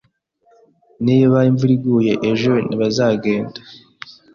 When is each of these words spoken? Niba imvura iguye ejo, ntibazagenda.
Niba 1.05 1.37
imvura 1.49 1.71
iguye 1.77 2.13
ejo, 2.31 2.53
ntibazagenda. 2.67 3.59